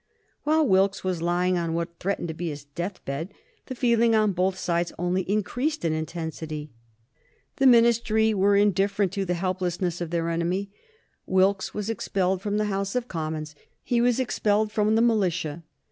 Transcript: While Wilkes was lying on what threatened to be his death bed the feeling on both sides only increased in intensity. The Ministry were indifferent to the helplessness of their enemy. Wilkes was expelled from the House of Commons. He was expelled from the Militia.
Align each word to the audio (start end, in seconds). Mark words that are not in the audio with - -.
While 0.45 0.67
Wilkes 0.67 1.03
was 1.03 1.21
lying 1.21 1.59
on 1.59 1.75
what 1.75 1.99
threatened 1.99 2.27
to 2.29 2.33
be 2.33 2.49
his 2.49 2.63
death 2.63 3.05
bed 3.05 3.31
the 3.67 3.75
feeling 3.75 4.15
on 4.15 4.31
both 4.31 4.57
sides 4.57 4.91
only 4.97 5.21
increased 5.29 5.85
in 5.85 5.93
intensity. 5.93 6.71
The 7.57 7.67
Ministry 7.67 8.33
were 8.33 8.55
indifferent 8.55 9.11
to 9.11 9.25
the 9.25 9.35
helplessness 9.35 10.01
of 10.01 10.09
their 10.09 10.29
enemy. 10.29 10.71
Wilkes 11.27 11.75
was 11.75 11.87
expelled 11.87 12.41
from 12.41 12.57
the 12.57 12.65
House 12.65 12.95
of 12.95 13.07
Commons. 13.07 13.53
He 13.83 14.01
was 14.01 14.19
expelled 14.19 14.71
from 14.71 14.95
the 14.95 15.03
Militia. 15.03 15.61